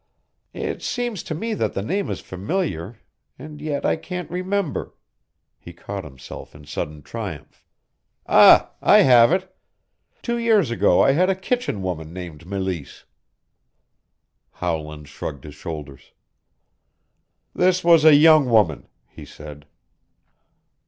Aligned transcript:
"It 0.55 0.81
seems 0.81 1.21
to 1.21 1.35
me 1.35 1.53
that 1.53 1.73
the 1.73 1.83
name 1.83 2.09
is 2.09 2.21
familiar 2.21 2.97
and 3.37 3.61
yet 3.61 3.85
I 3.85 3.97
can't 3.97 4.31
remember" 4.31 4.95
He 5.59 5.73
caught 5.73 6.03
himself 6.05 6.55
in 6.55 6.65
sudden 6.65 7.03
triumph. 7.03 7.63
"Ah, 8.25 8.71
I 8.81 9.01
have 9.03 9.31
it! 9.31 9.55
Two 10.23 10.39
years 10.39 10.71
ago 10.71 11.03
I 11.03 11.11
had 11.11 11.29
a 11.29 11.35
kitchen 11.35 11.83
woman 11.83 12.11
named 12.13 12.47
Meleese." 12.47 13.03
Howland 14.53 15.07
shrugged 15.07 15.43
his 15.43 15.53
shoulders. 15.53 16.13
"This 17.53 17.83
was 17.83 18.03
a 18.03 18.15
young 18.15 18.49
woman," 18.49 18.87
he 19.05 19.23
said. 19.23 19.67